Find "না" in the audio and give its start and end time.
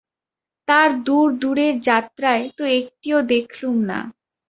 3.83-3.99